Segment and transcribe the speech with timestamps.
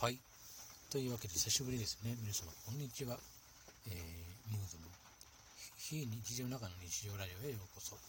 [0.00, 0.16] はい。
[0.88, 2.16] というわけで、久しぶりですね。
[2.24, 3.20] 皆様、こんにちは。
[3.84, 4.88] えー、ムーズの
[5.76, 8.00] 非日常の中の日常ラジオへようこそ。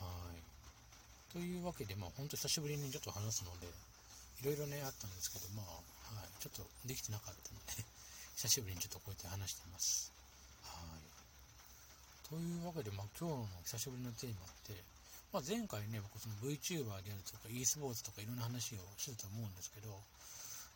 [0.00, 0.40] はい。
[1.28, 3.68] というわけで、まあ、ほんと久しぶりにちょっと話すので、
[4.40, 5.68] いろいろね、あったんですけど、まあ、
[6.16, 6.32] はい。
[6.40, 7.84] ちょっとできてなかったので
[8.40, 10.16] 久しぶりにちょっとこうやって話してます。
[10.64, 11.04] はい。
[12.24, 14.80] というわけで、まあ、今日の久しぶりのテーマって、
[15.32, 19.92] まあ、前回ね、僕その VTuber であるとか e スポーツとかいろんな話をしてたと思うんですけど、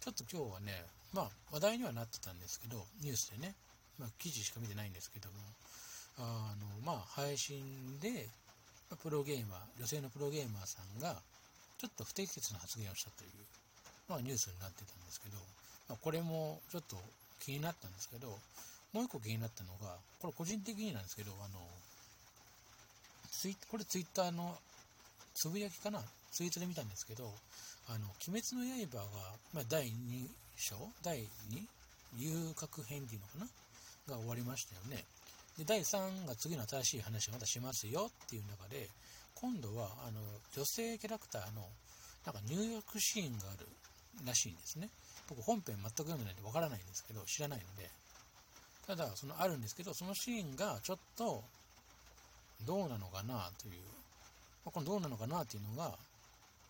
[0.05, 3.55] ちょっと今日はね、まあ話題にはなってたんですけど、ニュースでね、
[3.99, 5.41] まあ記事しか見てないんですけども、
[6.19, 7.65] あの、まあ配信
[8.01, 8.29] で、
[9.03, 11.17] プロゲーマー、女性のプロゲーマーさんが、
[11.79, 13.31] ちょっと不適切な発言をしたという、
[14.09, 15.39] まあニュースになってたんですけど、
[15.89, 16.97] まあ、これもちょっと
[17.41, 18.39] 気になったんですけど、
[18.93, 21.61] もう一個気になったのが、これ個人的になんですけど、あの、
[23.43, 24.55] ツイこれツイッターの
[25.35, 25.99] つぶやきかな？
[26.31, 27.25] ツイートで見たんですけど、
[27.89, 29.03] あの、鬼滅の刃が、
[29.53, 29.91] まあ、第2
[30.55, 30.77] 章？
[31.03, 31.27] 第2
[32.19, 33.51] 遊郭編っていうのか
[34.07, 34.15] な？
[34.15, 35.03] が終わりましたよね。
[35.59, 38.87] で、第3が次の新しい話をまたしますよっていう中で、
[39.35, 40.21] 今度は、あの、
[40.55, 41.67] 女性キャラクターの、
[42.25, 43.67] なんか入浴シーンがある
[44.25, 44.89] らしいんですね。
[45.29, 47.91] 僕本編全く読んでないんでわからないんですけど、知らないので。
[48.87, 51.43] ただ、そのあるんですけど、そのシーンがちょっと、
[52.67, 53.83] どうなのかなという、
[54.65, 55.93] ま、このどうなのかなっていうのが、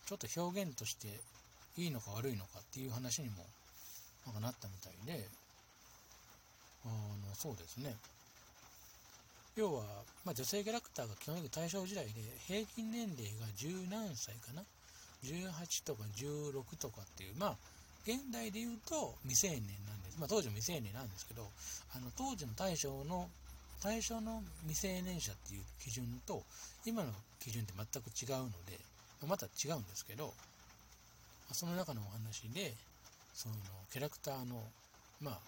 [0.05, 1.07] ちょっと表現として
[1.77, 3.45] いいのか悪いのかっていう話にも
[4.25, 5.27] なんかなったみたいで、
[6.85, 7.95] あの、そうですね。
[9.55, 9.83] 要は、
[10.25, 12.11] まあ、女性キャラクターが基本的に大正時代で
[12.47, 14.63] 平均年齢が十何歳かな
[15.23, 17.55] ?18 とか16とかっていう、まあ、
[18.05, 20.17] 現代で言うと未成年なんです。
[20.19, 21.47] まあ、当時も未成年なんですけど、
[21.95, 23.29] あの、当時の大正の
[23.83, 26.41] 最初の未成年者っていう基準と
[26.85, 27.09] 今の
[27.41, 28.79] 基準って全く違うので、
[29.27, 30.31] また違うんですけど、
[31.51, 32.71] その中のお話で、
[33.33, 33.55] その
[33.91, 34.63] キャラクターの、
[35.19, 35.39] まあ、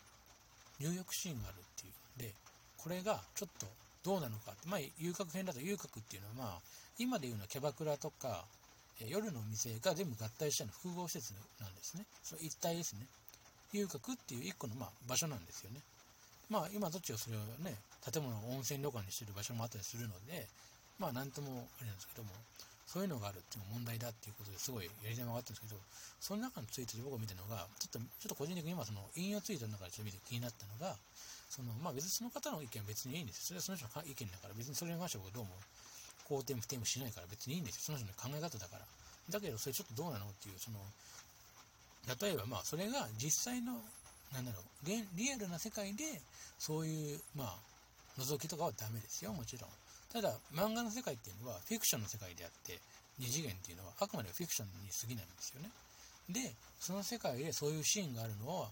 [0.82, 1.89] 入浴シーンがあるってい
[2.27, 2.36] うんで、
[2.76, 3.67] これがちょっと
[4.04, 6.61] どうなのかって、まあ、遊郭編だと遊郭っていうのは、まあ、
[6.99, 8.43] 今で言うのはキャバクラとか、
[8.99, 12.04] え夜のお店が全部合体したの複合施設なんですね。
[12.21, 13.08] その一体ですね。
[13.71, 15.80] 遊郭っていう一個の、まあ、場所なんですよね。
[16.50, 17.76] まあ今どっちがそれをね、
[18.06, 20.45] 建物を温泉旅館にしてる場所もあったりするので、
[21.00, 22.30] まあなんともあれなんですけども、
[22.86, 25.76] そういうのがあるっていうのが問題だっていうことですごいやり玉があったんですけど、
[26.22, 30.95] その中のツイートで僕が見たのが、ちょっと、ちょっと個人的に今その引用ツイートの中でちょっと見て気になったのが、
[31.50, 33.60] その、まあ別にその方の意見は別にいいんですよ。
[33.60, 35.58] それはその人の意見だから別にそれに関してはどうも
[36.30, 37.98] 肯定も否定もしないから別にいいんですよ。
[37.98, 38.86] その人の考え方だから。
[39.33, 40.77] だけどそれちょっとどうなのっていう、その、
[42.22, 43.82] 例えばまあそれが実際の
[44.35, 44.65] なんだろう、
[45.15, 46.03] リアルな世界で、
[46.59, 49.69] そういう、まあ、覗きとかはダメですよ、もちろん。
[50.11, 52.79] ただ、漫画の世界っていうのは、フィクションの世界であって、
[53.17, 55.71] 二次元っていうのは、あくまでフィクションに過ぎないんですよね。
[56.29, 58.67] で、その世界でそういうシーンがあるのを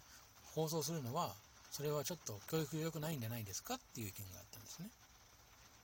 [0.53, 1.34] 放送するのは、
[1.72, 4.90] それはちょっと教育良くないんじゃないですかっていう意見があったんですね。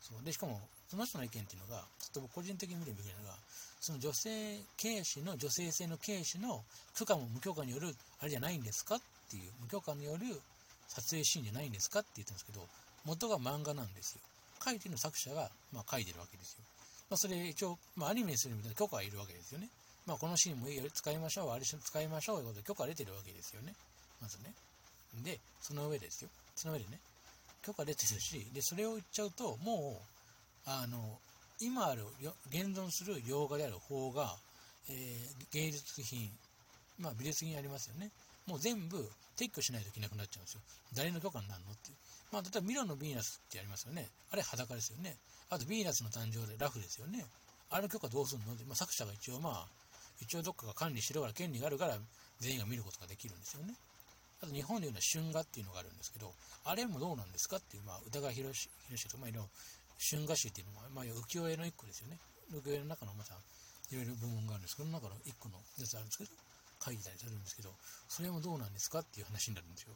[0.01, 3.35] そうで、しかも、その人の意見っていうのが、ちょっと個人的に見てみるのが、
[3.81, 6.63] その女性軽視の、女性性の軽視の
[6.95, 10.41] 許可も無許可による、あれじゃないんですかっていう、無許可による
[10.87, 12.67] 撮影シーンじゃないんですかって言ったんですけど、
[13.05, 14.21] 元が漫画なんですよ。
[14.63, 16.59] 書いてる作者が、まあ、書いてるわけですよ。
[17.09, 19.69] まあ、それ一応、まあ、アニメにするみたいな許可がいるわけですよね。
[20.05, 23.73] まあ、このシーンもいい使いましょう、あれ使いましょうということで許可が出てるわけですよね。
[24.21, 24.53] まずね。
[25.23, 26.29] で、その上ですよ。
[26.55, 26.99] その上でね、
[27.61, 30.01] 許可出てるし、で、それを言っちゃうと、も
[30.65, 31.19] う、あの、
[31.59, 32.05] 今ある、
[32.49, 34.35] 現存する洋画である方が、
[34.89, 36.31] えー、芸術品、
[36.99, 38.11] まあ美術品ありますよね。
[38.49, 38.97] もう全部
[39.37, 40.61] 撤去しないといけなくなっちゃうんですよ。
[40.97, 41.97] 誰の許可になるのっていう。
[42.31, 44.09] まあ、例えばミロのヴィーナスってありますよね。
[44.31, 45.15] あれ裸ですよね。
[45.49, 47.25] あとヴィーナスの誕生でラフですよね。
[47.69, 49.67] あれの許可どうすんので、まあ、作者が一応まあ、
[50.19, 51.97] 一応どっかが管理しろから権利があるから
[52.39, 53.73] 全員が見ることができるんですよね。
[54.41, 56.33] あと日本でいうのは春画っていうのがあるんですけど、
[56.65, 58.69] あれもどうなんですかっていう、まあ、歌川博士
[59.09, 59.47] と、まあ、いろ
[59.99, 62.19] 春画集っていうのは、まあ、浮世絵の一個ですよね。
[62.51, 63.35] 浮世絵の中のまた、
[63.91, 66.31] いろいろ部門があるんですけど、その中の一個のやつあるんですけど、
[66.83, 67.69] 書いたりするんですけど、
[68.07, 69.93] それもどうなんですかっていう話になるんですよ。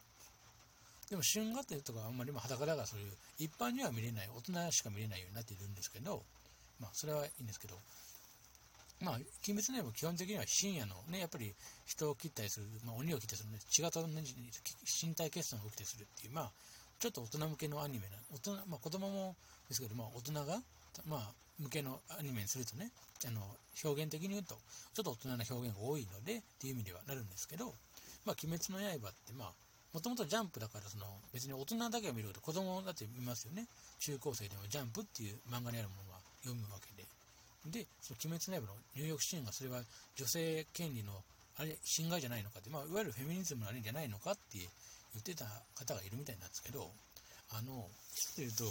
[1.10, 6.24] でも、春画っていうとかあんまりまあ裸だからそういう、一般には見れない、大人しか見れないようになっているんですけど、
[6.80, 7.76] まあ、それはいいんですけど、
[9.00, 11.54] まあ、鬼滅の刃基本的には深夜のね、やっぱり
[11.86, 16.52] 人を切ったりする、まあ、鬼を切ったりする、ね、血が飛んで身体欠損が起きたりするっていう、まあ、
[17.00, 19.36] ちょっと大人向けのアニメな、大人、まあ子供も
[19.68, 20.62] ですけど、まあ大人が、
[21.06, 22.92] まあ向けのアニメにするとね、
[23.28, 23.42] あの、
[23.84, 24.56] 表現的に言うと、
[24.94, 27.74] ちょっと大人な表現が多いので、っていう意味ではなるんですけど、
[28.26, 29.52] まあ鬼滅の刃って、まあ、
[29.94, 33.68] もともとジャンプだから、その、別に大人だけが見ること、子供だって見ますよね。
[34.00, 37.06] 中高生でもジャンプっていう漫画にあるものは読むわけで。
[37.70, 39.82] で、その鬼滅の刃のニューヨークシーンがそれは
[40.16, 41.24] 女性権利の
[41.58, 44.68] あれ侵害じゃないのかって、まあ、いわゆるフェミニズムのあれじゃないのかって言
[45.20, 45.46] ってた
[45.76, 46.90] 方がいるみたいなんですけど、
[47.52, 48.66] あの、一つ言うと、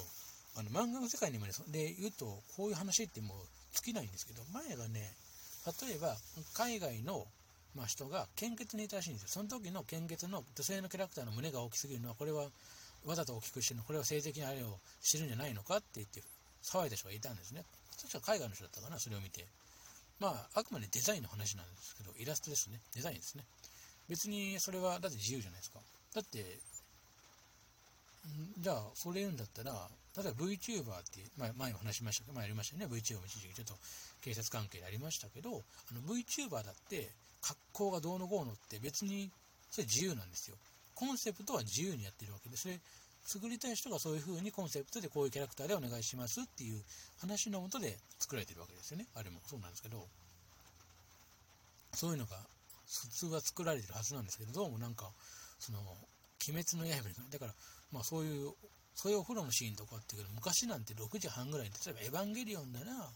[0.56, 3.36] あの漫画の世界にもね、で言うと、こういう話ってもう
[3.72, 5.14] 尽きないんですけど、前がね、
[5.86, 6.16] 例えば、
[6.54, 7.26] 海外の、
[7.74, 9.28] まあ、人が献血にいたらしいんですよ。
[9.28, 12.48] その時の献血の女性のキャラクターの胸が大きすぎるのは、これは
[13.06, 16.22] わざと大きくしてるの、これは性的なあれを知るんじゃないのかって言って
[16.62, 17.64] 騒いだ人がいたんですね。
[17.96, 19.46] そしたら海外の人だったかな、それを見て。
[20.20, 22.78] まあ、あくまでデザインの話なんですけど、イラストですね。
[22.94, 23.44] デザインですね。
[24.08, 25.80] 別にそれは、だって自由じゃないですか。
[26.14, 26.58] だって、
[28.58, 32.94] じゃあ、それ言うんだったら、例えば VTuber って、まあ、前も話しましたけど、前やりましたよね。
[32.94, 33.74] VTuber も一時期ちょっと
[34.20, 37.08] 警察関係でありましたけど、あの VTuber だって、
[37.40, 39.30] 格好がどうのこうのって別に、
[39.70, 40.56] それ自由なんですよ。
[40.94, 42.78] コンセプトは自由にやってるわけで、それ、
[43.24, 46.82] 作りたい人がそういう風にコンセプトでこういうキャラクターでお願いしますっていう
[47.20, 49.06] 話のもとで作られてるわけですよね。
[49.14, 50.06] あれもそうなんですけど、
[51.94, 52.36] そういうのが
[52.86, 55.10] 普通は作られてるはずなんですけど、どうもなんか、
[55.58, 55.78] その、
[56.48, 57.54] 鬼滅の刃に、だから、
[57.92, 58.52] まあそういう、
[58.94, 63.10] そういうお風呂のシーンとかっていうけど、昔なんて6時半ぐらいに、例えばエヴァンゲリオンなら、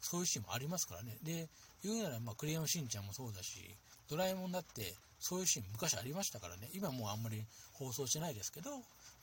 [0.00, 1.16] そういうシーンもありますからね。
[1.22, 1.48] で、
[1.82, 3.76] 言うなら、まあ、クレヨンしんちゃんもそうだし、
[4.08, 6.68] ドラえもんだって、そういうシーン昔ありましたからね。
[6.72, 8.70] 今もうあんまり放送してないですけど、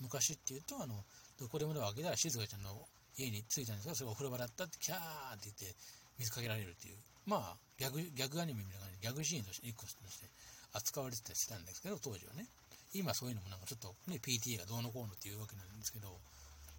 [0.01, 1.03] 昔っていうと、あの、
[1.39, 2.87] どこでもドア開けたら静香ちゃんの
[3.17, 4.99] 家に着いたんですが、それがお風呂場だったって、キャー
[5.35, 5.75] って言って
[6.17, 10.27] 水かけられるっていう、まあ、ギャグ、ギャグアニメみたいな感じで、ギャグシーンとして、一個として
[10.73, 12.47] 扱われてたりしたんですけど、当時はね。
[12.93, 16.19] 今そういうのもなんかちょっとね、PTA がどうのこうのっていうわけなんですけど、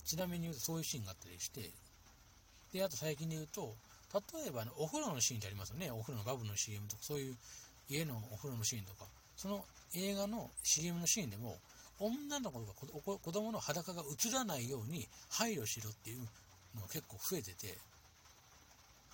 [0.04, 1.70] ちなみに言うとそういうシーンがあったりして、
[2.72, 3.74] で、あと最近で言うと、
[4.14, 5.90] 例えば、ね、お風呂のシーンってありますよね。
[5.90, 7.36] お風呂のバブの CM とか、そういう
[7.88, 9.06] 家のお風呂のシーンとか、
[9.36, 9.64] その
[9.94, 11.58] 映画の CM のシーンでも、
[11.98, 16.18] 女の子が子供の裸が映らないように配慮しろっていう
[16.74, 17.78] のが結構増えてて、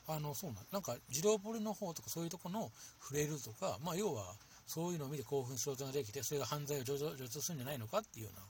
[0.07, 2.71] あの、そうなん、なんか、児童ポルの方とかそういうとこの
[3.01, 4.35] 触れるとか、まあ、要は、
[4.71, 8.43] そういうのを見て興奮することができて、それが犯罪を助長するんじゃないのかっていうような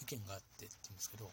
[0.00, 1.28] 意見があってって言うんですけど、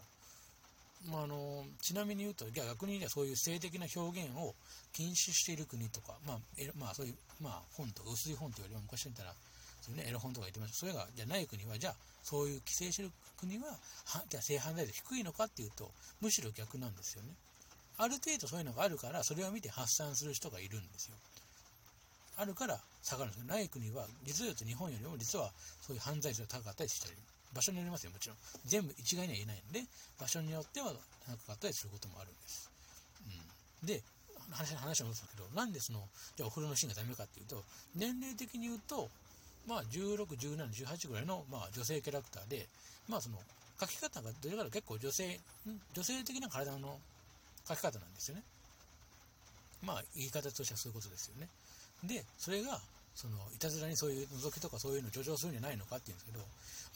[1.10, 4.54] まあ、あのちなみに言うと、逆にそういう性的な表現を
[4.92, 9.32] 禁止している国とか、まあ、えまあ、そういう、まあ、本とか、薄い本というよりも昔見たら、
[9.80, 10.78] そういうね、エロ本とか言ってました。
[10.80, 13.72] それが、じゃない国は、じゃあ、そういう規制してる国は、
[14.04, 15.90] はじゃあ性犯罪率低いのかっていうと、
[16.20, 17.32] むしろ逆なんですよね。
[17.96, 21.16] ある程度そういうのがあるから、それを見て発散する人がいるんですよ。
[22.36, 23.46] あるから下がるんですよ。
[23.48, 25.50] ない国は、実を言うと日本よりも実は
[25.80, 27.14] そういう犯罪率が高かったりしたり、
[27.54, 28.36] 場所によりますよ、もちろん。
[28.66, 29.82] 全部一概には言えないので、
[30.20, 30.92] 場所によっては
[31.26, 32.70] 高かったりすることもあるんです。
[33.82, 34.02] うん、で、
[34.50, 36.06] 話話は戻すんだけど、なんでその、
[36.36, 39.08] じゃあお風呂のシーンがダメかっていうと、年齢的に言うと、
[39.66, 42.68] まあ、16、17、18ぐらいの、まあ、女性キャラクターで、
[43.08, 43.38] まあ、その、
[43.80, 45.40] 描き方がどれから結構女性、
[45.92, 46.98] 女性的な体の
[47.66, 48.42] 描き方なんですよね。
[49.82, 51.48] まあ、言い方としてはそういうことですよね。
[52.04, 52.80] で、それが、
[53.14, 56.44] その、いたずらにそういう覗きとかそういうのを助長するんじゃないのかっていうんですけど、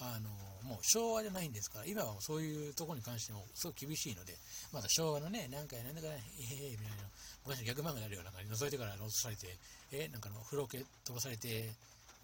[0.01, 0.29] あの、
[0.69, 4.37] もう昭和じゃないんですから、今はそういうところに関してもすごく厳しいので、
[4.73, 7.09] まだ昭和のね、なんかなんだかね、ええー、みたいな、
[7.47, 9.57] 昔の逆漫画になるような感じ覗いてから落とされて、
[9.93, 11.73] えー、なんかの風呂系飛ばされて、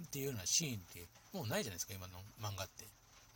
[0.05, 1.01] っていうようなシーンって、
[1.33, 2.85] もうないじゃないですか、今の漫画って。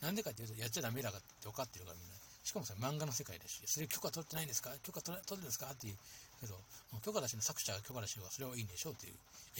[0.00, 2.19] なんでかっていうと、やっちゃダメだかって分かってるからみんな。
[2.42, 4.70] しかもそれ漫画の世界だし、それ許可取ってないんですか？
[4.82, 5.66] 許可取れ取るんですか？
[5.72, 5.96] っていう
[6.40, 6.56] けど、
[7.02, 9.14] 許可出しの作者が許可出しはそれはいいんでしょうっていう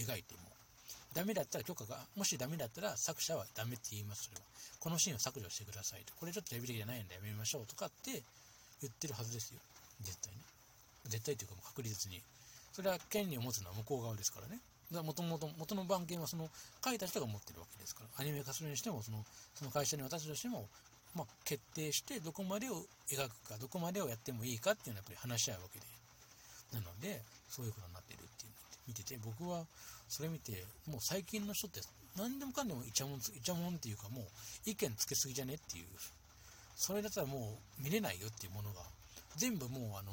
[0.09, 0.41] 描いても。
[1.13, 4.43] ダメだったら許可が、もしダメだったら作者はダメって言います、それは。
[4.79, 6.15] このシーンを削除してくださいと。
[6.15, 8.23] これちょっとテレビ的じゃないんでやめましょうとかって
[8.81, 9.59] 言ってるはずですよ。
[10.03, 10.39] 絶対に。
[11.11, 12.23] 絶対というかもう確実に。
[12.73, 14.61] それは権利を持つのは向こう側ですからね。
[15.03, 16.49] もともと、元の番犬はその
[16.85, 18.23] 書いた人が持ってるわけですから。
[18.23, 20.69] アニメ化するにしても、その、その会社に渡すとしても、
[21.15, 25.87] まあ、決定してどこまでを描くか、どこまでをやってもいいかっていうのはやっぱり話し合うわけで。
[26.73, 29.67] なので、そういうことになってるっていうのを見てて、僕は
[30.09, 31.81] それ見て、もう最近の人って
[32.17, 34.25] 何でもかんでもイチャモン、イチャモンっていうかもう
[34.71, 35.85] 意見つけすぎじゃねっていう、
[36.77, 38.83] それだったらもう見れないよっていうものが、
[39.37, 40.13] 全部もうあの、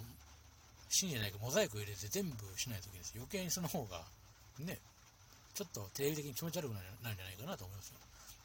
[0.89, 3.13] シーンじゃないかモザイクを入れて全部しないといけないです。
[3.15, 4.01] 余計にその方が、
[4.59, 4.79] ね、
[5.53, 7.99] ちょっとテレビ的に気持ち悪くなるんじゃないかなと思いますよ。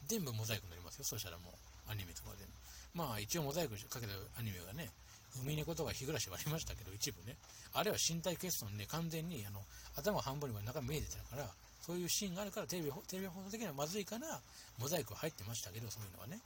[0.07, 1.05] 全部モザイクになりますよ。
[1.05, 1.53] そしたらもう、
[1.87, 2.45] アニメとかで。
[2.93, 4.89] まあ一応モザイクかけたアニメがね、
[5.41, 7.35] 海猫とか日暮らしはありましたけど、一部ね。
[7.73, 9.61] あれは身体欠損で完全にあの
[9.97, 11.49] 頭半分に中見えてたから、
[11.81, 14.39] そういうシーンがあるからテレビテレビ放送的にはまずいから、
[14.79, 16.39] モザイクは入ってましたけど、そういうのはね。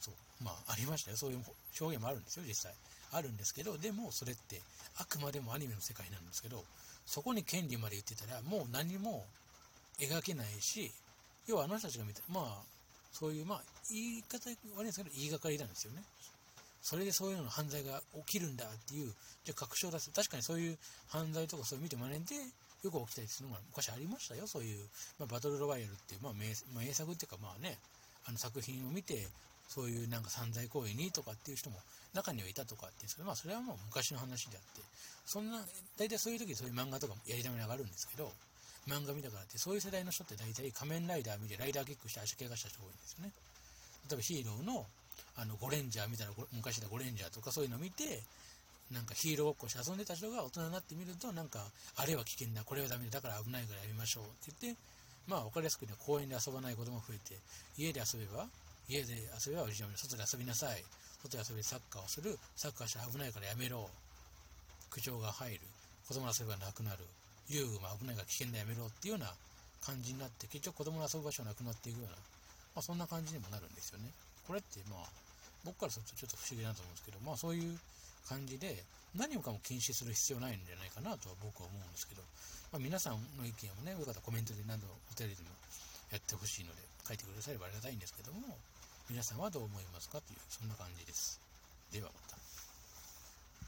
[0.00, 0.14] そう。
[0.44, 1.16] まあ、ありましたよ。
[1.16, 1.44] そういう
[1.80, 2.74] 表現もあるんですよ、実際。
[3.12, 4.60] あるんですけど、でもそれって
[4.96, 6.64] あくまでもアニメの世界なんですけど、
[7.06, 9.24] そこに権利まで言ってたら、もう何も
[9.98, 10.92] 描けないし、
[11.46, 12.62] 要はあの人たちが見た、まあ、
[13.12, 16.02] そういう、まあ、言い方悪いんですけど、言いがかりなんですよね。
[16.82, 19.12] それでそういうの犯罪が起きるんだっていう、
[19.44, 20.10] じゃ確証出す。
[20.10, 20.78] 確かにそういう
[21.08, 22.34] 犯罪とかそういう見て真似で、
[22.82, 24.46] よく起きたりするのが昔ありましたよ。
[24.46, 24.88] そういう、
[25.18, 27.78] まあ、バトルロワイヤルっていう、まあ名、まあ、名作っていうか、まあね、
[28.26, 29.28] あの作品を見て、
[29.68, 31.78] そういうなんか散財行為にとかっていう人も
[32.12, 34.82] 中にはいたとかっていうんですけど、まあそれはもう昔の話であって、
[35.24, 35.62] そんな、
[35.96, 38.32] 大体そういう時そういう漫画とかもやり玉に上がるんですけど、
[38.88, 43.30] 漫画見たからって、そういう世代の人って大体仮面ライダー見てライダーキックして足怪我した人が多いんですよね。
[44.10, 44.86] 例えばヒーローの
[45.36, 48.20] あのゴレンジャーみたいな昔だゴレンジャーとかそういうのを見て
[48.92, 51.64] なんかヒーローごっこして遊んでた人が大人になってみるとなんか
[51.96, 54.80] あれは危険だこれはダメだだから危ないからやめましょうって言って
[55.26, 57.40] まあ分かりやすくね公園で遊ばない子供増えて
[57.78, 58.44] 家で遊べば
[58.88, 60.84] 家で遊べばおじいちゃん外で遊びなさい
[61.24, 63.88] 外で遊びサッカーをするサッカーしたら危ないからやめろ
[64.90, 65.60] 苦情が入る
[66.08, 66.98] 子供の遊びがなくなる
[67.52, 69.32] 遊具も危ないから危険だやめろっていうような
[69.84, 72.16] 感じになって結局子供の遊ぶ場所がなくなっていくような、
[72.74, 74.08] まあ、そんな感じにもなるんですよね。
[74.46, 75.06] これってまあ
[75.64, 77.78] 僕からするとちょっと不思議だと思うんですけどまあそういう
[78.26, 78.82] 感じで
[79.14, 82.22] 何もかも禁止する必要ないんじゃないかなとは僕は思うんですけど、
[82.72, 85.52] まあ、皆さんの意見をねよかったらコメントで何度もお便りでも
[86.10, 88.56] やってほしいので書いてくださればありがたいんですけども
[89.10, 91.40] 皆さんはどう思いますかというそんな感じです。
[91.92, 92.41] ではまた。